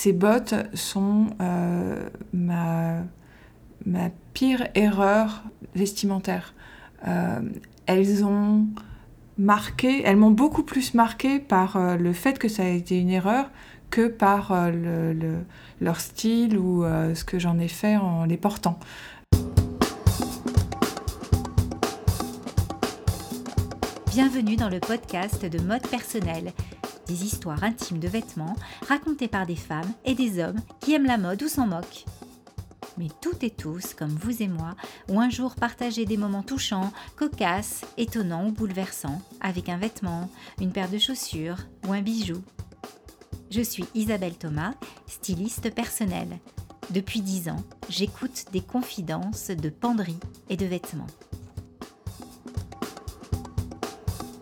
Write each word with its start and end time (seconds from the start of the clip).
ces 0.00 0.14
bottes 0.14 0.54
sont 0.72 1.26
ma, 2.32 3.02
ma 3.84 4.08
pire 4.32 4.66
erreur 4.74 5.42
vestimentaire. 5.74 6.54
elles 7.84 8.24
ont 8.24 8.66
marqué, 9.36 10.00
elles 10.02 10.16
m'ont 10.16 10.30
beaucoup 10.30 10.62
plus 10.62 10.94
marqué 10.94 11.38
par 11.38 11.98
le 11.98 12.14
fait 12.14 12.38
que 12.38 12.48
ça 12.48 12.62
a 12.62 12.68
été 12.68 12.98
une 12.98 13.10
erreur 13.10 13.50
que 13.90 14.08
par 14.08 14.70
le, 14.70 15.40
leur 15.82 16.00
style 16.00 16.56
ou 16.56 16.82
ce 16.82 17.22
que 17.22 17.38
j'en 17.38 17.58
ai 17.58 17.68
fait 17.68 17.98
en 17.98 18.24
les 18.24 18.38
portant. 18.38 18.78
Bienvenue 24.06 24.56
dans 24.56 24.70
le 24.70 24.80
podcast 24.80 25.44
de 25.44 25.60
mode 25.60 25.86
personnel, 25.88 26.52
histoires 27.12 27.64
intimes 27.64 27.98
de 27.98 28.08
vêtements 28.08 28.56
racontées 28.88 29.28
par 29.28 29.46
des 29.46 29.56
femmes 29.56 29.92
et 30.04 30.14
des 30.14 30.42
hommes 30.42 30.60
qui 30.80 30.94
aiment 30.94 31.06
la 31.06 31.18
mode 31.18 31.42
ou 31.42 31.48
s'en 31.48 31.66
moquent. 31.66 32.04
Mais 32.98 33.08
toutes 33.22 33.42
et 33.44 33.50
tous, 33.50 33.94
comme 33.94 34.14
vous 34.14 34.42
et 34.42 34.48
moi, 34.48 34.74
ont 35.08 35.20
un 35.20 35.30
jour 35.30 35.54
partagé 35.54 36.04
des 36.04 36.16
moments 36.16 36.42
touchants, 36.42 36.92
cocasses, 37.16 37.82
étonnants 37.96 38.48
ou 38.48 38.52
bouleversants 38.52 39.22
avec 39.40 39.68
un 39.68 39.78
vêtement, 39.78 40.28
une 40.60 40.72
paire 40.72 40.90
de 40.90 40.98
chaussures 40.98 41.56
ou 41.86 41.92
un 41.92 42.02
bijou. 42.02 42.42
Je 43.50 43.62
suis 43.62 43.86
Isabelle 43.94 44.36
Thomas, 44.36 44.74
styliste 45.06 45.74
personnelle. 45.74 46.38
Depuis 46.90 47.20
dix 47.20 47.48
ans, 47.48 47.64
j'écoute 47.88 48.46
des 48.52 48.60
confidences 48.60 49.50
de 49.50 49.70
penderie 49.70 50.18
et 50.48 50.56
de 50.56 50.66
vêtements. 50.66 51.06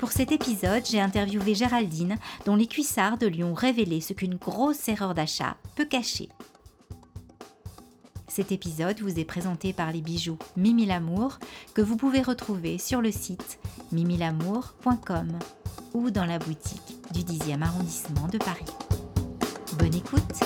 Pour 0.09 0.17
cet 0.17 0.33
épisode, 0.33 0.87
j'ai 0.91 1.03
interviewé 1.03 1.55
Géraldine, 1.55 2.17
dont 2.47 2.57
les 2.57 2.67
cuissardes 2.67 3.25
lui 3.25 3.45
ont 3.45 3.53
révélé 3.53 4.01
ce 4.01 4.15
qu'une 4.15 4.37
grosse 4.37 4.89
erreur 4.89 5.13
d'achat 5.13 5.59
peut 5.77 5.85
cacher. 5.85 6.31
Cet 8.27 8.51
épisode 8.51 8.99
vous 9.01 9.19
est 9.21 9.27
présenté 9.27 9.75
par 9.75 9.93
les 9.93 10.01
bijoux 10.01 10.39
Mimi 10.57 10.87
Lamour 10.87 11.39
que 11.75 11.83
vous 11.83 11.99
pouvez 11.99 12.23
retrouver 12.23 12.79
sur 12.79 13.03
le 13.03 13.13
site 13.13 13.59
mimilamour.com 13.93 15.39
ou 15.93 16.11
dans 16.11 16.25
la 16.25 16.39
boutique 16.39 16.97
du 17.13 17.21
10e 17.21 17.61
arrondissement 17.61 18.29
de 18.29 18.39
Paris. 18.39 18.65
Bonne 19.79 19.95
écoute 19.95 20.41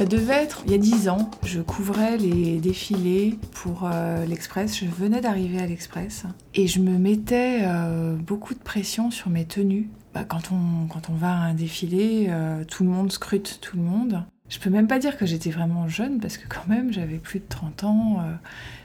Ça 0.00 0.04
devait 0.04 0.34
être 0.34 0.62
il 0.66 0.72
y 0.72 0.74
a 0.74 0.78
dix 0.78 1.08
ans. 1.08 1.30
Je 1.44 1.60
couvrais 1.60 2.18
les 2.18 2.58
défilés 2.58 3.38
pour 3.60 3.82
euh, 3.84 4.24
l'Express. 4.24 4.78
Je 4.78 4.86
venais 4.86 5.20
d'arriver 5.20 5.60
à 5.60 5.66
l'Express. 5.66 6.24
Et 6.54 6.66
je 6.66 6.80
me 6.80 6.96
mettais 6.96 7.58
euh, 7.62 8.16
beaucoup 8.16 8.54
de 8.54 8.58
pression 8.58 9.10
sur 9.10 9.28
mes 9.28 9.44
tenues. 9.44 9.90
Bah, 10.14 10.24
quand, 10.24 10.50
on, 10.50 10.86
quand 10.86 11.10
on 11.10 11.14
va 11.14 11.28
à 11.28 11.36
un 11.40 11.54
défilé, 11.54 12.28
euh, 12.30 12.64
tout 12.64 12.84
le 12.84 12.90
monde 12.90 13.12
scrute 13.12 13.58
tout 13.60 13.76
le 13.76 13.82
monde. 13.82 14.24
Je 14.48 14.58
peux 14.58 14.70
même 14.70 14.86
pas 14.86 14.98
dire 14.98 15.18
que 15.18 15.26
j'étais 15.26 15.50
vraiment 15.50 15.88
jeune 15.88 16.20
parce 16.20 16.38
que 16.38 16.48
quand 16.48 16.66
même 16.68 16.90
j'avais 16.90 17.18
plus 17.18 17.40
de 17.40 17.44
30 17.48 17.84
ans. 17.84 18.18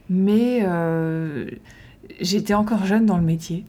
mais 0.10 0.64
j'étais 2.20 2.54
encore 2.54 2.86
jeune 2.86 3.06
dans 3.06 3.18
le 3.18 3.24
métier. 3.24 3.66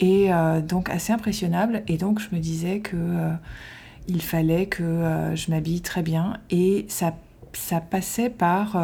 Et 0.00 0.28
donc 0.68 0.90
assez 0.90 1.10
impressionnable. 1.10 1.84
Et 1.86 1.96
donc 1.96 2.20
je 2.20 2.34
me 2.36 2.38
disais 2.38 2.80
que 2.80 2.96
il 4.08 4.20
fallait 4.20 4.66
que 4.66 5.32
je 5.34 5.50
m'habille 5.50 5.80
très 5.80 6.02
bien 6.02 6.36
et 6.50 6.84
ça, 6.88 7.14
ça 7.54 7.80
passait 7.80 8.28
par 8.28 8.76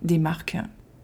des 0.00 0.16
marques. 0.18 0.56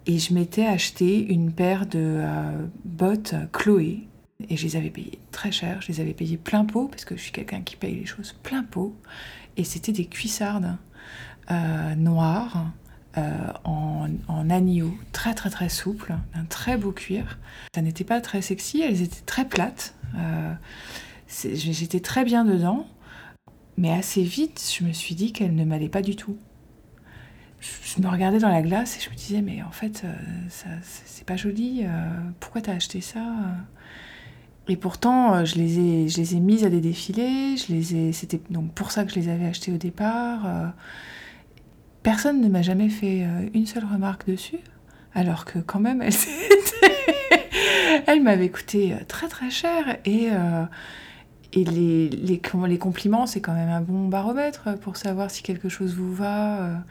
Et 0.06 0.18
je 0.18 0.34
m'étais 0.34 0.66
acheté 0.66 1.24
une 1.32 1.52
paire 1.52 1.86
de 1.86 1.98
euh, 1.98 2.66
bottes 2.84 3.34
Chloé 3.52 4.00
et 4.48 4.56
je 4.56 4.64
les 4.64 4.76
avais 4.76 4.90
payées 4.90 5.18
très 5.30 5.52
cher. 5.52 5.80
Je 5.80 5.88
les 5.88 6.00
avais 6.00 6.14
payées 6.14 6.36
plein 6.36 6.64
pot 6.64 6.88
parce 6.88 7.04
que 7.04 7.16
je 7.16 7.22
suis 7.22 7.32
quelqu'un 7.32 7.60
qui 7.60 7.76
paye 7.76 7.94
les 7.94 8.06
choses 8.06 8.34
plein 8.42 8.64
pot. 8.64 8.96
Et 9.56 9.64
c'était 9.64 9.92
des 9.92 10.06
cuissardes 10.06 10.76
noires 11.98 12.72
en, 13.64 14.08
en, 14.26 14.50
agneau, 14.50 14.94
très 15.12 15.34
très 15.34 15.50
très 15.50 15.68
souple, 15.68 16.14
d'un 16.34 16.44
très 16.46 16.78
beau 16.78 16.92
cuir. 16.92 17.38
Ça 17.74 17.82
n'était 17.82 18.04
pas 18.04 18.22
très 18.22 18.40
sexy, 18.40 18.80
elles 18.80 19.02
étaient 19.02 19.20
très 19.26 19.44
plates. 19.44 19.94
J'étais 21.28 22.00
très 22.00 22.24
bien 22.24 22.44
dedans. 22.44 22.86
Mais 23.76 23.92
assez 23.92 24.22
vite, 24.22 24.74
je 24.78 24.84
me 24.84 24.92
suis 24.92 25.14
dit 25.14 25.32
qu'elle 25.32 25.54
ne 25.54 25.64
m'allait 25.64 25.88
pas 25.88 26.02
du 26.02 26.16
tout. 26.16 26.36
Je 27.62 28.02
me 28.02 28.08
regardais 28.08 28.38
dans 28.38 28.48
la 28.48 28.62
glace 28.62 28.96
et 28.96 29.00
je 29.00 29.08
me 29.10 29.14
disais, 29.14 29.40
mais 29.40 29.62
en 29.62 29.70
fait, 29.70 30.02
euh, 30.04 30.12
ça, 30.48 30.66
c'est 30.82 31.24
pas 31.24 31.36
joli. 31.36 31.82
Euh, 31.84 31.88
pourquoi 32.40 32.60
t'as 32.60 32.74
acheté 32.74 33.00
ça? 33.00 33.24
Et 34.68 34.76
pourtant, 34.76 35.34
euh, 35.34 35.44
je 35.44 35.56
les, 35.56 35.78
ai, 35.78 36.08
je 36.08 36.16
les 36.16 36.34
ai 36.34 36.40
mises 36.40 36.64
à 36.64 36.70
des 36.70 36.80
défilés. 36.80 37.56
Je 37.56 37.72
les 37.72 37.94
ai, 37.94 38.12
c'était 38.12 38.40
donc 38.50 38.72
pour 38.72 38.90
ça 38.90 39.04
que 39.04 39.10
je 39.12 39.16
les 39.16 39.28
avais 39.28 39.46
achetées 39.46 39.72
au 39.72 39.76
départ. 39.76 40.72
Personne 42.02 42.40
ne 42.40 42.48
m'a 42.48 42.62
jamais 42.62 42.88
fait 42.88 43.24
une 43.54 43.66
seule 43.66 43.84
remarque 43.84 44.26
dessus, 44.26 44.58
alors 45.14 45.44
que 45.44 45.60
quand 45.60 45.78
même, 45.78 46.02
elle, 46.02 46.12
elle 48.08 48.22
m'avait 48.22 48.48
coûté 48.48 48.96
très 49.06 49.28
très 49.28 49.50
cher 49.50 49.98
et 50.04 50.30
et 51.54 51.64
les, 51.64 52.08
les, 52.08 52.40
les 52.66 52.78
compliments, 52.78 53.26
c'est 53.26 53.42
quand 53.42 53.52
même 53.52 53.68
un 53.68 53.82
bon 53.82 54.08
baromètre 54.08 54.76
pour 54.80 54.96
savoir 54.96 55.30
si 55.30 55.42
quelque 55.42 55.68
chose 55.68 55.94
vous 55.94 56.12
va. 56.12 56.82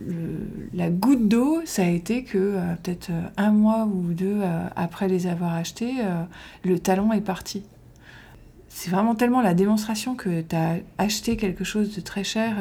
Euh, 0.00 0.38
la 0.72 0.90
goutte 0.90 1.28
d'eau, 1.28 1.62
ça 1.64 1.82
a 1.82 1.88
été 1.88 2.24
que 2.24 2.38
euh, 2.38 2.74
peut-être 2.82 3.10
euh, 3.10 3.22
un 3.36 3.52
mois 3.52 3.84
ou 3.84 4.12
deux 4.12 4.40
après 4.76 5.08
les 5.08 5.26
avoir 5.26 5.54
achetés, 5.54 5.94
le 6.64 6.78
talon 6.78 7.12
est 7.12 7.20
parti. 7.20 7.62
C'est 8.68 8.90
vraiment 8.90 9.14
tellement 9.14 9.40
la 9.40 9.54
démonstration 9.54 10.16
que 10.16 10.40
tu 10.40 10.56
as 10.56 10.78
acheté 10.98 11.36
quelque 11.36 11.64
chose 11.64 11.94
de 11.94 12.00
très 12.00 12.24
cher 12.24 12.56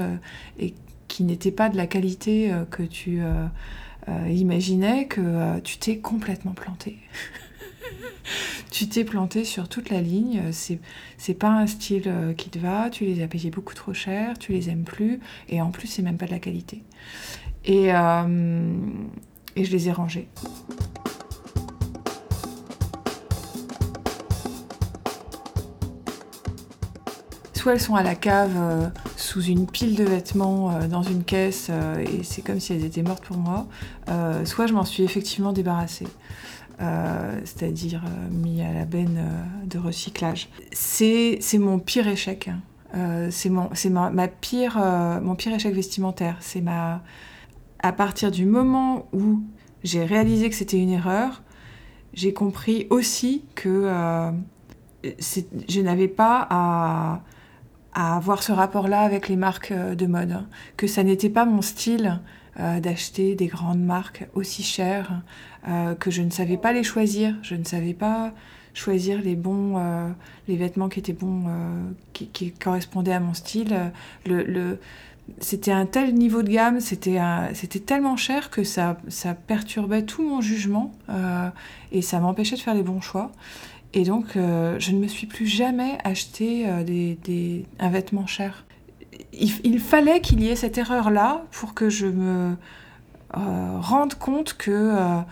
et 0.60 0.76
qui 1.08 1.24
n'était 1.24 1.52
pas 1.52 1.70
de 1.70 1.78
la 1.78 1.88
qualité 1.88 2.52
que 2.70 2.84
tu 2.84 3.22
imaginais 4.30 5.08
que 5.08 5.60
tu 5.62 5.78
t'es 5.78 5.98
complètement 5.98 6.52
planté. 6.52 6.98
tu 8.74 8.90
t'es 8.90 9.04
planté 9.04 9.46
sur 9.46 9.70
toute 9.70 9.90
la 9.90 10.02
ligne, 10.02 10.42
c'est, 10.52 11.34
pas 11.36 11.50
un 11.50 11.68
style 11.68 12.04
euh, 12.08 12.34
qui 12.34 12.50
te 12.50 12.58
va, 12.58 12.90
tu 12.90 13.06
les 13.06 13.22
as 13.22 13.28
payés 13.28 13.52
beaucoup 13.52 13.76
trop 13.76 13.94
cher, 13.94 14.38
tu 14.40 14.52
les 14.52 14.70
aimes 14.70 14.84
plus, 14.84 15.20
et 15.48 15.62
en 15.62 15.70
plus 15.70 15.88
c'est 15.88 16.02
même 16.02 16.18
pas 16.18 16.26
de 16.26 16.32
la 16.32 16.40
qualité. 16.40 16.84
Et, 17.66 17.94
euh, 17.94 18.74
je 19.56 19.72
les 19.72 19.88
ai 19.88 19.92
rangés. 19.92 20.28
Soit 27.54 27.74
elles 27.74 27.80
sont 27.80 27.96
à 27.96 28.04
la 28.04 28.16
cave 28.16 28.52
euh, 28.58 28.90
sous 29.16 29.44
une 29.44 29.68
pile 29.68 29.96
de 29.96 30.04
vêtements 30.04 30.88
dans 30.88 31.04
une 31.04 31.24
caisse 31.24 31.70
et 31.70 32.24
c'est 32.24 32.42
comme 32.42 32.60
si 32.60 32.74
elles 32.74 32.84
étaient 32.84 33.04
mortes 33.04 33.24
pour 33.24 33.38
moi, 33.38 33.68
soit 34.44 34.68
je 34.68 34.74
m'en 34.74 34.84
suis 34.84 35.04
effectivement 35.04 35.54
débarrassée. 35.54 36.08
Euh, 36.82 37.40
c'est-à-dire 37.46 38.04
euh, 38.06 38.30
mis 38.32 38.62
à 38.62 38.74
la 38.74 38.86
benne 38.86 39.18
euh, 39.20 39.66
de 39.68 39.78
recyclage. 39.78 40.50
C'est 40.72 41.40
mon 41.60 41.80
pire 41.80 42.08
échec. 42.08 42.50
Hein. 42.50 43.30
c'est 43.30 43.50
mon, 43.50 43.70
ma, 43.92 44.10
ma, 44.10 44.28
pire, 44.28 44.78
mon 45.22 45.36
pire 45.36 45.54
échec 45.54 45.74
vestimentaire. 45.74 46.38
C'est 46.40 46.62
ma... 46.62 47.02
À 47.80 47.92
partir 47.92 48.32
du 48.32 48.46
moment 48.46 49.08
où 49.14 49.42
j'ai 49.84 50.06
réalisé 50.06 50.50
que 50.50 50.56
c'était 50.56 50.80
une 50.80 50.90
erreur, 50.90 51.44
j'ai 52.14 52.34
compris 52.34 52.88
aussi 52.90 53.44
que 53.56 53.90
je 55.04 55.82
n'avais 55.82 56.08
pas 56.08 56.48
à, 56.50 57.22
avoir 57.94 58.42
ce 58.42 58.52
rapport-là 58.52 59.02
avec 59.02 59.28
les 59.28 59.36
marques 59.36 59.74
de 59.74 60.06
mode, 60.06 60.32
hein. 60.32 60.48
que 60.78 60.88
ça 60.88 61.04
n'était 61.04 61.30
pas 61.30 61.46
mon 61.46 61.62
style 61.62 62.22
d'acheter 62.58 63.36
des 63.36 63.48
grandes 63.48 63.84
marques 63.84 64.28
aussi 64.36 64.62
chères, 64.62 65.24
euh, 65.68 65.96
que 65.96 66.12
je 66.12 66.22
ne 66.22 66.30
savais 66.30 66.58
pas 66.58 66.74
les 66.74 66.84
choisir, 66.84 67.36
je 67.42 67.56
ne 67.56 67.64
savais 67.64 67.94
pas 67.94 68.34
choisir 68.74 69.22
les 69.22 69.36
bons, 69.36 69.78
euh, 69.78 70.10
les 70.50 70.58
vêtements 70.58 70.90
qui 70.90 71.00
étaient 71.00 71.14
bons, 71.14 71.46
euh, 71.48 71.92
qui, 72.12 72.52
correspondaient 72.52 73.14
à 73.14 73.22
mon 73.22 73.34
style. 73.34 73.74
Le, 74.26 74.78
c'était 75.40 75.72
un 75.72 75.86
tel 75.86 76.14
niveau 76.16 76.44
de 76.44 76.50
gamme, 76.50 76.82
c'était 76.82 77.20
c'était 77.54 77.80
tellement 77.80 78.18
cher 78.18 78.50
que 78.50 78.66
ça, 78.66 78.98
ça 79.08 79.34
perturbait 79.36 80.02
tout 80.02 80.22
mon 80.22 80.42
jugement 80.42 80.92
et 81.94 82.02
ça 82.02 82.20
m'empêchait 82.20 82.58
de 82.58 82.62
faire 82.62 82.74
les 82.74 82.84
bons 82.84 83.00
choix. 83.00 83.32
Et 83.94 84.04
donc, 84.04 84.34
je 84.36 84.92
ne 84.92 84.98
me 84.98 85.08
suis 85.08 85.28
plus 85.28 85.48
jamais 85.48 85.98
acheté 86.04 86.66
des, 86.84 87.18
des, 87.24 87.66
un 87.80 87.90
vêtement 87.90 88.28
cher. 88.28 88.66
Il, 89.40 89.80
fallait 89.80 90.22
qu'il 90.22 90.42
y 90.42 90.50
ait 90.50 90.56
cette 90.56 90.78
erreur-là 90.78 91.44
pour 91.52 91.74
que 91.74 91.90
je 91.90 92.08
me 92.08 92.56
rende 93.34 94.14
compte 94.14 94.54
que 94.54 95.24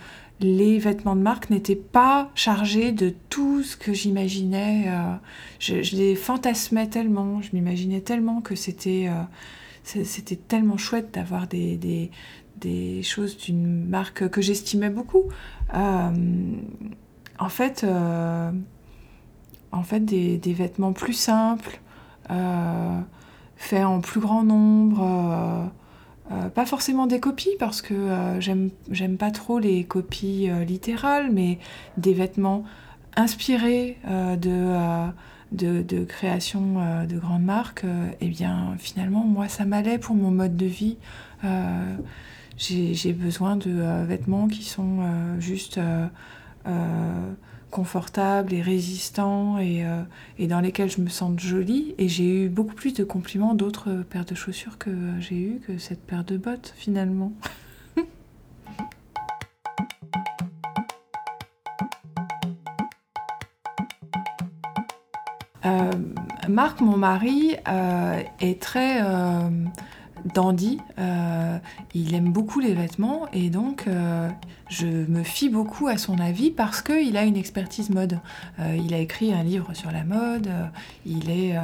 les 0.42 0.80
vêtements 0.80 1.16
de 1.16 1.22
marque 1.22 1.50
n'étaient 1.50 1.76
pas 1.76 2.30
chargés 2.36 2.92
de 2.92 3.14
tout 3.30 3.64
ce 3.64 3.78
que 3.78 3.94
j'imaginais. 3.94 4.86
Euh, 4.88 5.14
je, 5.60 5.96
les 5.96 6.16
fantasmais 6.16 6.88
tellement, 6.88 7.42
je 7.42 7.50
m'imaginais 7.54 8.02
tellement 8.02 8.42
que 8.42 8.56
c'était 8.56 9.10
euh, 9.96 10.04
tellement 10.48 10.78
chouette 10.78 11.14
d'avoir 11.14 11.48
des, 11.48 12.10
choses 13.04 13.38
d'une 13.38 13.86
marque 13.88 14.30
que 14.30 14.42
j'estimais 14.42 14.90
beaucoup. 14.90 15.26
Euh, 15.74 16.12
en 17.40 17.50
fait 17.50 17.86
des, 20.04 20.54
vêtements 20.54 20.94
plus 20.94 21.14
simples, 21.14 21.80
faits 23.62 23.86
en 23.86 24.02
plus 24.02 24.20
grand 24.20 24.44
nombre. 24.44 25.72
pas 26.56 26.66
forcément 26.66 27.08
des 27.08 27.20
copies 27.20 27.56
parce 27.60 27.82
que 27.82 27.96
j'aime 28.40 29.18
pas 29.18 29.32
trop 29.32 29.60
les 29.60 29.84
copies 29.84 30.50
littérales, 30.66 31.32
mais 31.32 31.60
des 31.98 32.14
vêtements 32.14 32.64
inspirés 33.16 33.98
de 34.06 35.12
de, 35.52 35.82
de 35.82 36.04
création 36.04 36.76
euh, 36.78 37.06
de 37.06 37.18
grandes 37.18 37.44
marques, 37.44 37.84
euh, 37.84 38.10
eh 38.22 38.28
bien 38.28 38.76
finalement 38.78 39.24
moi 39.24 39.48
ça 39.48 39.66
m'allait 39.66 39.98
pour 39.98 40.16
mon 40.16 40.32
mode 40.32 40.56
de 40.56 40.66
vie. 40.66 40.98
Euh, 41.44 41.96
j'ai 42.58 43.14
besoin 43.14 43.56
de 43.56 44.06
vêtements 44.06 44.48
qui 44.48 44.64
sont 44.64 45.00
juste 45.40 45.80
confortables 47.72 48.54
et 48.54 48.62
résistants 48.62 49.58
et, 49.58 49.84
et, 50.38 50.48
dans 50.48 50.60
lesquels 50.60 50.92
je 50.92 51.02
me 51.02 51.10
sente 51.10 51.40
jolie. 51.40 51.96
Et 51.98 52.08
j'ai 52.08 52.46
eu 52.46 52.50
beaucoup 52.50 52.76
plus 52.76 52.94
de 52.94 53.04
compliments 53.04 53.56
d'autres 53.56 54.04
paires 54.10 54.26
de 54.26 54.36
chaussures 54.36 54.78
que 54.78 54.92
j'ai 55.20 55.40
eu 55.40 55.62
que 55.66 55.78
cette 55.78 56.06
paire 56.06 56.24
de 56.24 56.38
bottes 56.38 56.74
finalement. 56.78 57.34
Euh, 65.66 65.92
Marc, 66.50 66.82
mon 66.82 66.98
mari, 66.98 67.56
euh, 67.68 68.22
est 68.40 68.62
très 68.62 69.02
euh, 70.26 70.30
dandy. 70.34 70.80
il 71.94 72.14
aime 72.14 72.32
beaucoup 72.32 72.60
les 72.60 72.74
vêtements 72.74 73.28
et 73.34 73.50
donc 73.50 73.86
je 74.70 74.88
me 74.88 75.24
fie 75.24 75.50
beaucoup 75.50 75.88
à 75.88 75.98
son 75.98 76.20
avis 76.20 76.52
parce 76.52 76.82
qu'il 76.82 77.18
a 77.18 77.24
une 77.24 77.38
expertise 77.38 77.90
mode. 77.90 78.20
il 78.60 78.94
a 78.94 78.98
écrit 78.98 79.34
un 79.34 79.44
livre 79.44 79.74
sur 79.74 79.92
la 79.92 80.04
mode. 80.04 80.50
il 81.06 81.30
est. 81.30 81.56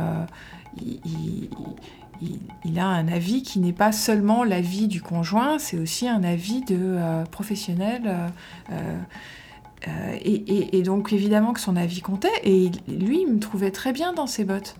A 2.77 2.86
un 2.86 3.07
avis 3.07 3.42
qui 3.44 3.59
n'est 3.59 3.74
pas 3.74 3.92
seulement 3.92 4.44
l'avis 4.44 4.88
du 4.88 5.01
conjoint, 5.01 5.60
c'est 5.60 5.77
aussi 5.77 6.07
un 6.07 6.24
avis 6.24 6.62
de 6.62 6.98
professionnel 7.31 8.31
euh, 9.88 10.18
et, 10.21 10.81
donc 10.81 11.13
évidemment 11.13 11.53
que 11.53 11.60
son 11.60 11.75
avis 11.75 12.01
comptait, 12.01 12.30
et 12.44 12.71
lui, 12.88 13.21
il 13.21 13.33
me 13.33 13.39
trouvait 13.39 13.71
très 13.71 13.94
bien 13.94 14.13
dans 14.13 14.27
ses 14.27 14.44
bottes. 14.44 14.75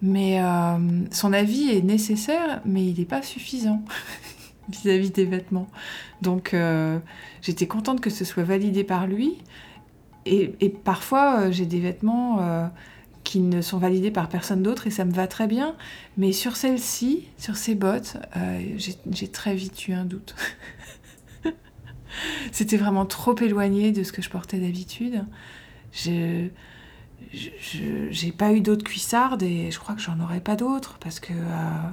Mais 0.00 0.40
euh, 0.42 0.78
son 1.10 1.32
avis 1.32 1.70
est 1.70 1.82
nécessaire, 1.82 2.60
mais 2.64 2.84
il 2.86 2.98
n'est 2.98 3.04
pas 3.04 3.22
suffisant 3.22 3.82
vis-à-vis 4.68 5.10
des 5.10 5.24
vêtements. 5.24 5.68
Donc 6.22 6.54
euh, 6.54 6.98
j'étais 7.42 7.66
contente 7.66 8.00
que 8.00 8.10
ce 8.10 8.24
soit 8.24 8.44
validé 8.44 8.84
par 8.84 9.06
lui. 9.06 9.38
Et, 10.26 10.68
parfois, 10.68 11.50
j'ai 11.50 11.64
des 11.64 11.80
vêtements 11.80 12.70
qui 13.24 13.40
ne 13.40 13.62
sont 13.62 13.78
validés 13.78 14.10
par 14.10 14.28
personne 14.28 14.62
d'autre 14.62 14.86
et 14.86 14.90
ça 14.90 15.06
me 15.06 15.12
va 15.12 15.26
très 15.26 15.46
bien. 15.46 15.74
Mais 16.18 16.32
sur 16.32 16.54
celle-ci, 16.54 17.28
sur 17.38 17.56
ces 17.56 17.74
bottes, 17.74 18.18
j'ai 18.76 19.28
très 19.28 19.54
vite 19.54 19.88
eu 19.88 19.94
un 19.94 20.04
doute. 20.04 20.34
C'était 22.52 22.76
vraiment 22.76 23.06
trop 23.06 23.34
éloigné 23.36 23.90
de 23.90 24.02
ce 24.02 24.12
que 24.12 24.20
je 24.20 24.28
portais 24.28 24.58
d'habitude. 24.58 25.24
Je 25.92 26.48
j'ai 27.32 28.32
pas 28.32 28.52
eu 28.52 28.60
d'autres 28.60 28.84
cuissardes 28.84 29.42
et 29.42 29.70
je 29.70 29.78
crois 29.78 29.94
que 29.94 30.00
j'en 30.00 30.18
aurais 30.20 30.40
pas 30.40 30.56
d'autres 30.56 30.98
parce 31.00 31.20
que 31.20 31.32
euh, 31.32 31.90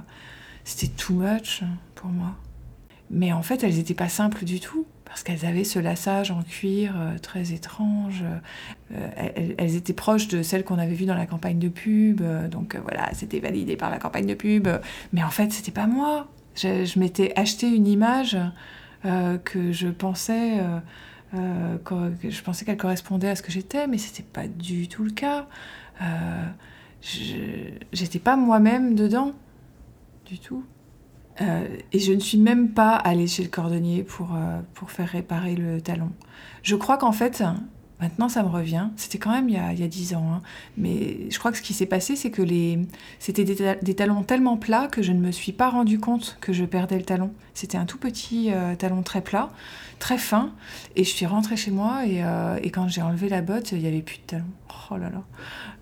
c'était 0.64 0.92
too 0.92 1.14
much 1.14 1.62
pour 1.94 2.10
moi. 2.10 2.34
Mais 3.10 3.32
en 3.32 3.42
fait, 3.42 3.62
elles 3.62 3.76
n'étaient 3.76 3.94
pas 3.94 4.08
simples 4.08 4.44
du 4.44 4.60
tout 4.60 4.86
parce 5.04 5.22
qu'elles 5.22 5.46
avaient 5.46 5.64
ce 5.64 5.78
lassage 5.78 6.30
en 6.30 6.42
cuir 6.42 6.94
euh, 6.96 7.18
très 7.18 7.52
étrange. 7.52 8.24
Euh, 8.92 9.52
elles, 9.58 9.76
étaient 9.76 9.92
proches 9.92 10.28
de 10.28 10.42
celles 10.42 10.64
qu'on 10.64 10.78
avait 10.78 10.94
vues 10.94 11.06
dans 11.06 11.14
la 11.14 11.26
campagne 11.26 11.58
de 11.58 11.68
pub, 11.68 12.22
donc 12.50 12.76
voilà, 12.76 13.10
c'était 13.12 13.40
validé 13.40 13.76
par 13.76 13.90
la 13.90 13.98
campagne 13.98 14.26
de 14.26 14.34
pub. 14.34 14.68
Mais 15.12 15.22
en 15.22 15.30
fait, 15.30 15.52
c'était 15.52 15.72
pas 15.72 15.86
moi. 15.86 16.28
je 16.56 16.98
m'étais 16.98 17.32
acheté 17.36 17.68
une 17.68 17.86
image 17.86 18.36
que 19.44 19.72
je 19.72 19.88
pensais, 19.88 20.58
euh, 21.34 21.76
euh, 21.92 22.10
je 22.22 22.42
pensais 22.42 22.64
qu'elle 22.64 22.76
correspondait 22.76 23.28
à 23.28 23.36
ce 23.36 23.42
que 23.42 23.52
j'étais, 23.52 23.86
mais 23.86 23.98
c'était 23.98 24.22
pas 24.22 24.46
du 24.46 24.88
tout 24.88 25.04
le 25.04 25.10
cas. 25.10 25.46
j'étais 27.92 28.18
pas 28.18 28.36
moi-même 28.36 28.94
dedans, 28.94 29.32
du 30.24 30.38
tout. 30.38 30.64
et 31.40 31.98
je 31.98 32.12
ne 32.12 32.20
suis 32.20 32.38
même 32.38 32.70
pas 32.70 32.94
allée 32.94 33.26
chez 33.26 33.42
le 33.42 33.48
cordonnier 33.48 34.02
pour, 34.02 34.36
pour 34.74 34.90
faire 34.90 35.08
réparer 35.08 35.56
le 35.56 35.80
talon. 35.80 36.12
Je 36.62 36.76
crois 36.76 36.96
qu'en 36.98 37.12
fait, 37.12 37.42
Maintenant, 38.00 38.28
ça 38.28 38.42
me 38.42 38.48
revient. 38.48 38.88
C'était 38.96 39.16
quand 39.16 39.30
même 39.30 39.48
il 39.48 39.54
y 39.54 39.58
a, 39.58 39.72
il 39.72 40.16
ans. 40.16 40.32
Hein. 40.34 40.42
Mais 40.76 41.30
je 41.30 41.38
crois 41.38 41.50
que 41.50 41.56
ce 41.56 41.62
qui 41.62 41.72
s'est 41.72 41.86
passé, 41.86 42.14
c'est 42.14 42.30
que 42.30 42.42
les... 42.42 42.78
c'était 43.18 43.44
des, 43.44 43.94
talons 43.94 44.22
tellement 44.22 44.58
plats 44.58 44.86
que 44.88 45.02
je 45.02 45.12
ne 45.12 45.20
me 45.20 45.32
suis 45.32 45.52
pas 45.52 45.70
rendu 45.70 45.98
compte 45.98 46.36
que 46.40 46.52
je 46.52 46.64
perdais 46.64 46.98
le 46.98 47.04
talon. 47.04 47.30
C'était 47.54 47.78
un 47.78 47.86
tout 47.86 47.96
petit 47.96 48.52
euh, 48.52 48.74
talon 48.74 49.02
très 49.02 49.22
plat, 49.22 49.50
très 49.98 50.18
fin. 50.18 50.52
Et 50.94 51.04
je 51.04 51.10
suis 51.10 51.24
rentrée 51.24 51.56
chez 51.56 51.70
moi 51.70 52.04
et, 52.06 52.22
euh, 52.22 52.58
quand 52.72 52.86
j'ai 52.88 53.00
enlevé 53.00 53.30
la 53.30 53.40
botte, 53.40 53.72
il 53.72 53.78
n'y 53.78 53.88
avait 53.88 54.02
plus 54.02 54.18
de 54.18 54.22
talon. 54.26 54.44
Oh 54.90 54.98
là 54.98 55.08
là. 55.08 55.22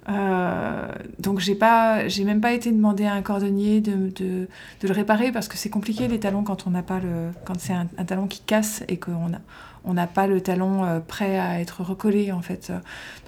Euh, 0.09 0.93
donc 1.19 1.41
j'ai 1.41 1.55
pas, 1.55 2.07
j'ai 2.09 2.25
même 2.25 2.41
pas 2.41 2.53
été 2.53 2.71
demander 2.71 3.07
à 3.07 3.15
un 3.15 3.23
cordonnier 3.23 3.81
de, 3.81 4.11
de, 4.11 4.49
de 4.81 4.89
le 4.89 4.93
réparer 4.93 5.33
parce 5.33 5.49
que 5.49 5.57
c'est 5.57 5.71
compliqué 5.71 6.09
les 6.09 6.21
talons 6.21 6.45
quand 6.45 6.67
on 6.67 6.71
n'a 6.71 6.83
pas 6.83 7.01
le, 7.01 7.31
quand 7.45 7.59
c'est 7.59 7.73
un, 7.73 7.89
un 7.97 8.05
talon 8.05 8.27
qui 8.27 8.41
casse 8.41 8.85
et 8.89 8.99
qu'on 8.99 9.33
a 9.33 9.41
on 9.85 9.95
n'a 9.95 10.07
pas 10.07 10.27
le 10.27 10.41
talon 10.41 10.85
euh, 10.85 11.01
prêt 11.01 11.39
à 11.39 11.61
être 11.61 11.83
recollé 11.83 12.33
en 12.33 12.41
fait. 12.43 12.73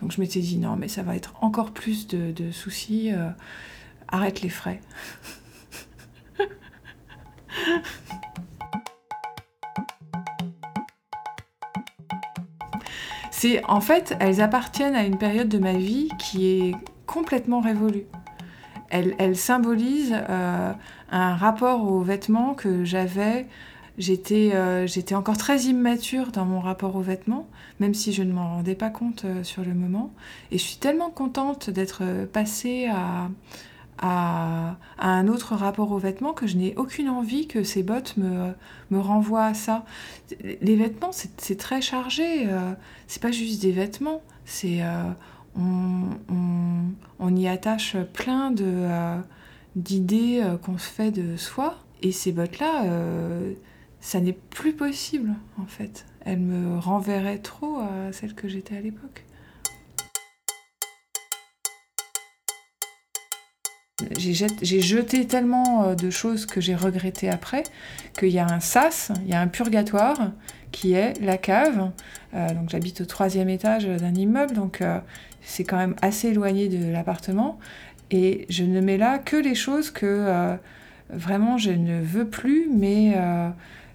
Donc 0.01 0.13
je 0.13 0.21
m'étais 0.21 0.41
dit 0.41 0.59
non 0.59 0.77
mais 0.77 0.89
ça 0.89 1.03
va 1.03 1.17
être 1.17 1.35
encore 1.43 1.71
plus 1.71 2.07
de, 2.09 2.51
soucis, 2.51 3.13
euh, 3.13 3.29
arrête 4.09 4.43
les 4.43 4.49
frais. 4.49 4.81
C'est 13.31 13.63
en 13.67 13.83
fait, 13.83 14.17
elles 14.19 14.41
appartiennent 14.41 14.95
à 14.95 15.05
une 15.05 15.19
période 15.19 15.49
de 15.49 15.59
ma 15.59 15.75
vie 15.75 16.09
qui 16.19 16.47
est 16.47 16.75
complètement 17.05 17.61
révolue. 17.61 18.07
Elles, 18.89 19.37
symbolisent 19.37 20.17
euh, 20.31 20.73
un 21.11 21.37
rapport 21.37 21.85
aux 21.85 22.01
vêtements 22.01 22.55
que 22.55 22.85
j'avais 22.85 23.47
euh, 23.99 24.87
j'étais 24.87 25.15
encore 25.15 25.37
très 25.37 25.63
immature 25.63 26.31
dans 26.31 26.45
mon 26.45 26.61
rapport 26.61 26.97
aux 26.97 27.01
vêtements, 27.01 27.49
même 27.81 27.95
si 27.95 28.13
je 28.13 28.23
ne 28.23 28.33
m'en 28.33 28.57
rendais 28.57 28.75
pas 28.75 28.91
compte 28.91 29.25
euh, 29.25 29.43
sur 29.43 29.65
le 29.65 29.75
moment. 29.75 30.13
Et 30.51 30.59
je 30.59 30.63
suis 30.63 30.77
tellement 30.77 31.11
contente 31.11 31.71
d'être 31.71 32.01
euh, 32.03 32.27
passée 32.27 32.89
à, 32.93 33.31
à, 33.99 34.77
un 34.99 35.29
autre 35.29 35.55
rapport 35.55 35.93
aux 35.93 35.99
vêtements 35.99 36.35
que 36.35 36.47
je 36.47 36.57
n'ai 36.57 36.75
aucune 36.77 37.09
envie 37.09 37.47
que 37.47 37.65
ces 37.65 37.83
bottes 37.83 38.17
me, 38.19 38.53
me 38.91 38.99
renvoient 38.99 39.47
à 39.47 39.55
ça. 39.55 39.85
Les 40.61 40.77
vêtements, 40.77 41.13
c'est 41.13 41.57
très 41.57 41.81
chargé. 41.81 42.47
c'est 43.07 43.23
pas 43.23 43.31
juste 43.31 43.63
des 43.63 43.73
vêtements. 43.73 44.21
C'est 44.45 44.83
on, 45.57 46.11
on, 46.29 46.83
on, 47.19 47.37
y 47.37 47.49
attache 47.49 47.97
plein 48.13 48.51
de 48.51 48.87
d'idées 49.77 50.43
qu'on 50.63 50.77
se 50.77 50.91
fait 50.91 51.11
de 51.11 51.39
soi. 51.39 51.79
Et 52.03 52.13
ces 52.13 52.33
bottes-là, 52.33 52.85
ça 54.07 54.21
n'est 54.21 54.33
plus 54.33 54.73
possible 54.73 55.35
en 55.61 55.67
fait. 55.67 56.07
Elle 56.25 56.39
me 56.39 56.79
renverrait 56.79 57.39
trop 57.39 57.81
à 57.81 58.13
celle 58.13 58.35
que 58.35 58.47
j'étais 58.47 58.77
à 58.77 58.81
l'époque. 58.81 59.25
J'ai 64.17 64.81
jeté 64.81 65.27
tellement 65.27 65.83
euh, 65.83 65.95
de 65.97 66.11
choses 66.11 66.47
que 66.47 66.61
j'ai 66.61 66.77
regrettées 66.77 67.29
après 67.29 67.65
qu'il 68.17 68.29
y 68.29 68.39
a 68.39 68.47
un 68.47 68.61
sas, 68.61 69.11
il 69.25 69.29
y 69.29 69.35
a 69.35 69.41
un 69.41 69.49
purgatoire 69.49 70.31
qui 70.71 70.93
est 70.93 71.21
la 71.21 71.37
cave. 71.37 71.91
Euh, 72.35 72.55
donc 72.55 72.71
j'habite 72.71 73.01
au 73.01 73.07
troisième 73.07 73.49
étage 73.49 73.87
d'un 73.87 74.15
immeuble, 74.15 74.55
donc 74.55 74.83
euh, 74.83 75.01
c'est 75.43 75.65
quand 75.65 75.79
même 75.79 75.97
assez 76.01 76.29
éloigné 76.29 76.69
de 76.69 76.93
l'appartement. 76.93 77.59
Et 78.13 78.47
je 78.51 78.63
ne 78.63 78.81
mets 78.81 78.99
là 78.99 79.19
que 79.19 79.37
les 79.37 79.57
choses 79.57 79.91
que 79.91 80.57
vraiment 81.11 81.59
je 81.59 81.73
ne 81.73 82.01
veux 82.01 82.29
plus, 82.29 82.69
mais 82.73 83.17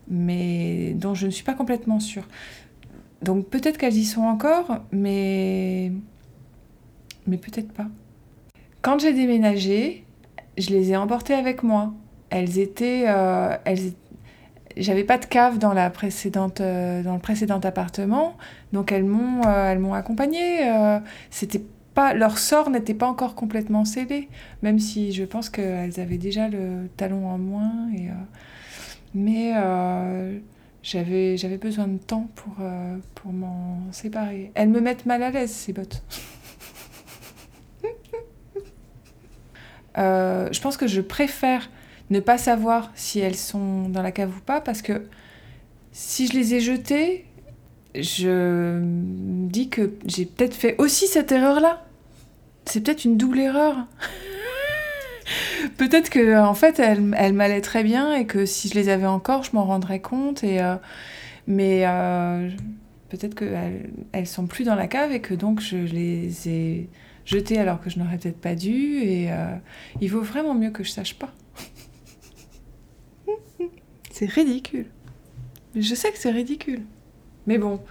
mais 0.07 0.93
dont 0.95 1.13
je 1.13 1.25
ne 1.25 1.31
suis 1.31 1.43
pas 1.43 1.53
complètement 1.53 1.99
sûre. 1.99 2.27
Donc 3.21 3.47
peut-être 3.47 3.77
qu'elles 3.77 3.97
y 3.97 4.05
sont 4.05 4.23
encore, 4.23 4.79
mais, 4.91 5.91
mais 7.27 7.37
peut-être 7.37 7.71
pas. 7.71 7.87
Quand 8.81 8.99
j'ai 8.99 9.13
déménagé, 9.13 10.03
je 10.57 10.69
les 10.69 10.91
ai 10.91 10.97
emportées 10.97 11.35
avec 11.35 11.61
moi. 11.61 11.93
Elles 12.31 12.57
étaient, 12.57 13.05
euh, 13.07 13.55
elles, 13.65 13.93
j'avais 14.75 15.03
pas 15.03 15.19
de 15.19 15.25
cave 15.25 15.59
dans 15.59 15.73
la 15.73 15.89
précédente, 15.91 16.61
euh, 16.61 17.03
dans 17.03 17.13
le 17.13 17.19
précédent 17.19 17.59
appartement, 17.59 18.37
donc 18.73 18.91
elles 18.91 19.03
m'ont, 19.03 19.41
euh, 19.45 19.93
accompagnée. 19.93 20.59
c'était 21.29 21.61
pas, 21.93 22.13
leur 22.13 22.37
sort 22.37 22.69
n'était 22.69 22.93
pas 22.93 23.07
encore 23.07 23.35
complètement 23.35 23.85
scellé, 23.85 24.29
même 24.63 24.79
si 24.79 25.11
je 25.11 25.25
pense 25.25 25.49
qu'elles 25.49 25.99
avaient 25.99 26.17
déjà 26.17 26.47
le 26.47 26.89
talon 26.97 27.27
en 27.27 27.37
moins 27.37 27.89
et 27.93 28.07
mais 29.13 29.53
euh, 29.55 30.39
j'avais, 30.83 31.37
j'avais 31.37 31.57
besoin 31.57 31.87
de 31.87 31.97
temps 31.97 32.29
pour, 32.35 32.55
euh, 32.61 32.97
pour 33.15 33.31
m'en 33.33 33.91
séparer. 33.91 34.51
Elles 34.55 34.69
me 34.69 34.79
mettent 34.79 35.05
mal 35.05 35.23
à 35.23 35.31
l'aise, 35.31 35.51
ces 35.51 35.73
bottes. 35.73 36.03
je 39.95 40.61
pense 40.61 40.77
que 40.77 40.87
je 40.87 41.01
préfère 41.01 41.69
ne 42.09 42.19
pas 42.19 42.37
savoir 42.37 42.91
si 42.95 43.19
elles 43.19 43.35
sont 43.35 43.89
dans 43.89 44.01
la 44.01 44.11
cave 44.11 44.35
ou 44.35 44.41
pas 44.41 44.61
parce 44.61 44.81
que 44.81 45.07
si 45.91 46.27
je 46.27 46.33
les 46.33 46.55
ai 46.55 46.59
jetées, 46.61 47.25
je 47.95 48.79
me 48.79 49.49
dis 49.49 49.69
que 49.69 49.93
j'ai 50.05 50.25
peut-être 50.25 50.53
fait 50.53 50.75
aussi 50.77 51.07
cette 51.07 51.31
erreur-là. 51.31 51.85
C'est 52.65 52.81
peut-être 52.81 53.05
une 53.05 53.17
double 53.17 53.39
erreur. 53.39 53.87
Peut-être 55.77 56.09
que 56.09 56.39
en 56.39 56.53
fait 56.53 56.79
elle, 56.79 57.15
elle 57.17 57.33
m'allait 57.33 57.61
très 57.61 57.83
bien 57.83 58.13
et 58.13 58.25
que 58.25 58.45
si 58.45 58.69
je 58.69 58.75
les 58.75 58.89
avais 58.89 59.05
encore, 59.05 59.43
je 59.43 59.51
m'en 59.53 59.65
rendrais 59.65 59.99
compte. 59.99 60.43
Et, 60.43 60.61
euh, 60.61 60.75
mais 61.47 61.83
euh, 61.85 62.49
peut-être 63.09 63.35
qu'elles 63.35 63.89
elles 64.11 64.27
sont 64.27 64.47
plus 64.47 64.63
dans 64.63 64.75
la 64.75 64.87
cave 64.87 65.11
et 65.11 65.21
que 65.21 65.33
donc 65.33 65.59
je 65.61 65.77
les 65.77 66.49
ai 66.49 66.89
jetées 67.25 67.59
alors 67.59 67.81
que 67.81 67.89
je 67.89 67.99
n'aurais 67.99 68.17
peut-être 68.17 68.39
pas 68.39 68.55
dû. 68.55 68.99
Et 69.03 69.31
euh, 69.31 69.55
il 69.99 70.09
vaut 70.09 70.21
vraiment 70.21 70.53
mieux 70.53 70.71
que 70.71 70.83
je 70.83 70.91
sache 70.91 71.15
pas. 71.15 71.33
c'est 74.11 74.29
ridicule. 74.29 74.87
Je 75.75 75.95
sais 75.95 76.11
que 76.11 76.17
c'est 76.17 76.31
ridicule. 76.31 76.81
Mais 77.47 77.57
bon, 77.57 77.81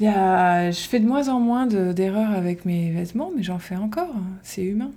y 0.00 0.06
a... 0.06 0.70
je 0.70 0.80
fais 0.80 1.00
de 1.00 1.06
moins 1.06 1.28
en 1.28 1.38
moins 1.40 1.66
d'erreurs 1.66 2.30
avec 2.32 2.64
mes 2.64 2.90
vêtements, 2.92 3.30
mais 3.36 3.42
j'en 3.42 3.58
fais 3.58 3.76
encore. 3.76 4.14
Hein. 4.16 4.38
C'est 4.42 4.62
humain. 4.62 4.92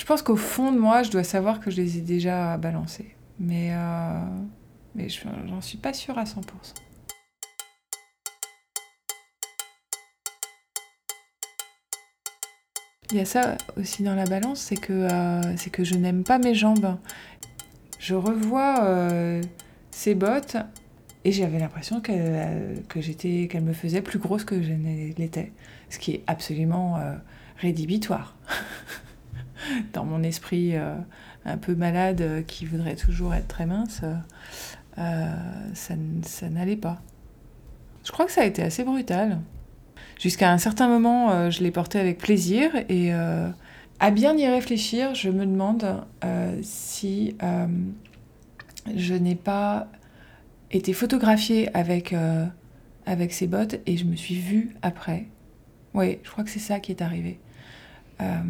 Je 0.00 0.06
pense 0.06 0.22
qu'au 0.22 0.34
fond 0.34 0.72
de 0.72 0.78
moi, 0.78 1.02
je 1.02 1.10
dois 1.10 1.24
savoir 1.24 1.60
que 1.60 1.70
je 1.70 1.76
les 1.76 1.98
ai 1.98 2.00
déjà 2.00 2.56
balancés. 2.56 3.14
Mais, 3.38 3.68
euh... 3.74 4.24
mais 4.94 5.08
j'en 5.10 5.60
suis 5.60 5.76
pas 5.76 5.92
sûre 5.92 6.16
à 6.16 6.24
100%. 6.24 6.40
Il 13.10 13.18
y 13.18 13.20
a 13.20 13.26
ça 13.26 13.58
aussi 13.76 14.02
dans 14.02 14.14
la 14.14 14.24
balance, 14.24 14.60
c'est 14.60 14.76
que, 14.76 15.06
euh, 15.12 15.56
que 15.70 15.84
je 15.84 15.96
n'aime 15.96 16.24
pas 16.24 16.38
mes 16.38 16.54
jambes. 16.54 16.96
Je 17.98 18.14
revois 18.14 18.82
euh, 18.84 19.42
ces 19.90 20.14
bottes 20.14 20.56
et 21.26 21.32
j'avais 21.32 21.58
l'impression 21.58 22.00
qu'elle 22.00 22.82
me 23.62 23.72
faisait 23.74 24.00
plus 24.00 24.18
grosse 24.18 24.44
que 24.46 24.62
je 24.62 24.72
l'étais, 25.18 25.52
ce 25.90 25.98
qui 25.98 26.12
est 26.12 26.24
absolument 26.26 26.96
euh, 26.96 27.16
rédhibitoire. 27.58 28.34
Dans 29.92 30.04
mon 30.04 30.22
esprit 30.22 30.76
euh, 30.76 30.96
un 31.44 31.56
peu 31.56 31.74
malade 31.74 32.20
euh, 32.20 32.42
qui 32.42 32.64
voudrait 32.64 32.96
toujours 32.96 33.34
être 33.34 33.48
très 33.48 33.66
mince, 33.66 34.02
ça, 34.96 35.94
ça 36.22 36.48
n'allait 36.50 36.76
pas. 36.76 37.00
Je 38.04 38.12
crois 38.12 38.26
que 38.26 38.32
ça 38.32 38.42
a 38.42 38.44
été 38.44 38.62
assez 38.62 38.84
brutal. 38.84 39.38
Jusqu'à 40.18 40.52
un 40.52 40.58
certain 40.58 40.88
moment, 40.88 41.50
je 41.50 41.62
l'ai 41.62 41.70
porté 41.70 41.98
avec 41.98 42.18
plaisir 42.18 42.70
et 42.90 43.12
à 43.12 44.10
bien 44.10 44.36
y 44.36 44.46
réfléchir, 44.46 45.14
je 45.14 45.30
me 45.30 45.46
demande 45.46 46.04
si 46.62 47.34
je 48.94 49.14
n'ai 49.14 49.36
pas 49.36 49.88
été 50.70 50.92
photographiée 50.92 51.74
avec, 51.74 52.12
euh, 52.12 52.46
avec 53.06 53.32
ses 53.32 53.46
bottes 53.46 53.76
et 53.86 53.96
je 53.96 54.04
me 54.04 54.16
suis 54.16 54.36
vue 54.36 54.74
après. 54.82 55.26
Oui, 55.94 56.18
je 56.22 56.30
crois 56.30 56.44
que 56.44 56.50
c'est 56.50 56.58
ça 56.60 56.80
qui 56.80 56.92
est 56.92 57.02
arrivé. 57.02 57.40
Euh, 58.20 58.42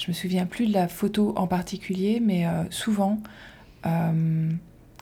je 0.00 0.08
me 0.08 0.12
souviens 0.12 0.46
plus 0.46 0.66
de 0.66 0.72
la 0.72 0.88
photo 0.88 1.34
en 1.36 1.46
particulier, 1.46 2.20
mais 2.20 2.46
euh, 2.46 2.64
souvent, 2.70 3.18
euh, 3.86 4.50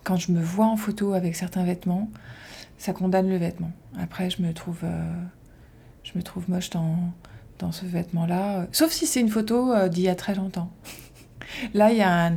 quand 0.05 0.17
je 0.17 0.33
me 0.33 0.43
vois 0.43 0.67
en 0.67 0.77
photo 0.77 1.13
avec 1.13 1.37
certains 1.37 1.65
vêtements, 1.65 2.11
ça 2.79 2.93
condamne 2.93 3.29
le 3.29 3.37
vêtement. 3.37 3.73
Après, 3.99 4.31
je 4.31 4.43
me 4.43 4.53
trouve, 4.53 4.83
je 6.05 6.13
me 6.17 6.23
trouve 6.23 6.49
moche 6.49 6.71
dans, 6.71 6.97
dans 7.59 7.73
ce 7.73 7.85
vêtement-là. 7.87 8.67
Sauf 8.73 8.93
si 8.93 9.07
c'est 9.07 9.21
une 9.21 9.29
photo 9.29 9.89
d'il 9.89 10.05
y 10.05 10.09
a 10.09 10.15
très 10.15 10.35
longtemps. 10.35 10.71
Là, 11.75 11.91
il 11.93 11.99
y 11.99 12.03
a 12.03 12.33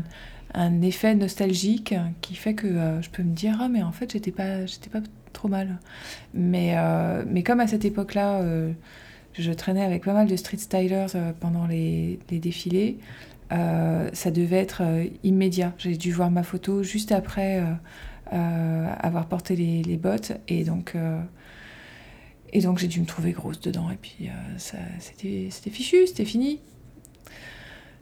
un, 0.54 0.82
effet 0.82 1.16
nostalgique 1.16 1.96
qui 2.22 2.36
fait 2.36 2.54
que 2.54 2.68
euh, 2.68 3.02
je 3.02 3.10
peux 3.10 3.24
me 3.24 3.34
dire 3.34 3.58
ah 3.62 3.70
mais 3.70 3.84
en 3.84 3.94
fait 3.94 4.12
j'étais 4.12 4.32
pas 4.32 4.66
j'étais 4.66 4.90
pas 4.90 5.00
trop 5.32 5.48
mal 5.48 5.80
mais 6.34 6.74
euh, 6.76 7.24
mais 7.26 7.42
comme 7.42 7.62
à 7.62 7.68
cette 7.68 7.86
époque 7.86 8.16
là 8.16 8.42
euh, 8.42 8.74
je 9.34 9.52
traînais 9.52 9.84
avec 9.84 10.04
pas 10.04 10.14
mal 10.14 10.28
de 10.28 10.36
street 10.36 10.58
stylers 10.58 11.16
pendant 11.40 11.68
les, 11.68 12.20
les 12.30 12.40
défilés. 12.40 12.98
Ça 13.50 14.32
devait 14.32 14.58
être 14.58 14.82
immédiat. 15.24 15.74
J'ai 15.78 15.98
dû 15.98 16.12
voir 16.12 16.32
ma 16.32 16.44
photo 16.44 16.84
juste 16.84 17.12
après 17.12 17.62
avoir 18.30 19.28
porté 19.28 19.56
les, 19.56 19.84
les, 19.84 19.98
bottes. 19.98 20.34
Et 20.48 20.64
donc 20.64 20.96
et 22.54 22.62
donc 22.62 22.80
j'ai 22.80 22.88
dû 22.88 23.02
me 23.02 23.06
trouver 23.06 23.32
grosse 23.32 23.60
dedans. 23.60 23.90
Et 23.92 23.98
puis 23.98 24.30
c'était 24.58 25.70
fichu 25.70 26.08
c'était 26.08 26.26
fini. 26.26 26.60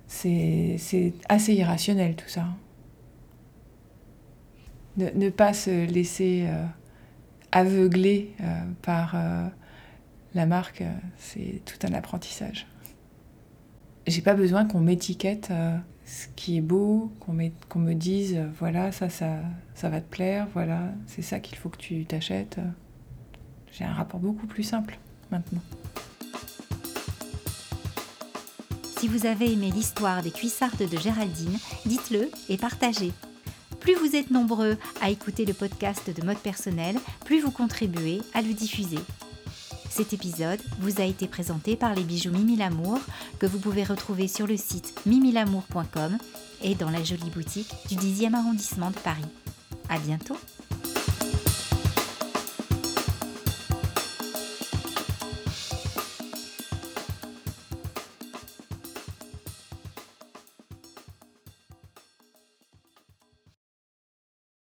C'est 0.10 1.14
assez 1.30 1.54
irrationnel 1.54 2.16
tout 2.16 2.28
ça. 2.28 2.46
Ne, 4.98 5.30
pas 5.30 5.54
se 5.54 5.86
laisser 5.86 6.46
euh, 6.48 6.66
aveugler 7.54 8.34
euh, 8.42 8.64
par 8.82 9.14
euh, 9.16 9.48
la 10.36 10.46
marque, 10.46 10.84
c'est 11.18 11.62
tout 11.66 11.86
un 11.88 11.94
apprentissage. 11.94 12.68
J'ai 14.08 14.22
pas 14.22 14.34
besoin 14.34 14.66
qu'on 14.66 14.80
m'étiquette 14.80 15.52
ce 16.06 16.28
qui 16.36 16.58
est 16.58 16.62
beau, 16.62 17.12
qu'on 17.20 17.34
me 17.80 17.94
dise 17.94 18.40
voilà, 18.58 18.92
ça, 18.92 19.10
ça, 19.10 19.38
ça 19.76 19.90
va 19.90 20.02
te 20.02 20.10
plaire, 20.10 20.48
voilà, 20.54 20.92
c'est 21.08 21.22
ça 21.22 21.40
qu'il 21.40 21.58
faut 21.58 21.70
que 21.70 21.78
tu 21.78 22.06
t'achètes. 22.06 22.60
J'ai 23.72 23.84
un 23.86 23.94
rapport 23.94 24.20
beaucoup 24.20 24.48
plus 24.48 24.64
simple 24.64 24.98
maintenant. 25.32 25.62
Si 28.98 29.08
vous 29.08 29.26
avez 29.26 29.54
aimé 29.54 29.72
l'histoire 29.72 30.24
des 30.24 30.32
cuissardes 30.32 30.90
de 30.90 30.98
Géraldine, 30.98 31.58
dites-le 31.86 32.30
et 32.50 32.58
partagez. 32.58 33.14
Plus 33.80 33.96
vous 33.96 34.16
êtes 34.16 34.30
nombreux 34.30 34.78
à 35.02 35.10
écouter 35.10 35.46
le 35.46 35.54
podcast 35.54 36.14
de 36.14 36.26
mode 36.26 36.40
personnel, 36.40 36.98
plus 37.24 37.40
vous 37.40 37.52
contribuez 37.52 38.22
à 38.34 38.42
le 38.42 38.54
diffuser. 38.54 39.00
Cet 39.90 40.14
épisode 40.14 40.60
vous 40.80 41.02
a 41.02 41.04
été 41.04 41.28
présenté 41.28 41.76
par 41.76 41.96
les 41.96 42.04
bijoux 42.04 42.32
Mimi 42.32 42.56
Lamour 42.56 43.00
que 43.40 43.46
vous 43.46 43.60
pouvez 43.60 43.84
retrouver 43.84 44.28
sur 44.28 44.48
le 44.48 44.56
site 44.56 44.94
mimilamour.com 45.06 46.18
et 46.62 46.76
dans 46.76 46.90
la 46.90 47.04
jolie 47.04 47.30
boutique 47.30 47.74
du 47.90 47.96
10e 47.96 48.36
arrondissement 48.36 48.92
de 48.92 49.00
Paris. 49.00 49.26
À 49.90 49.98
bientôt! 49.98 50.38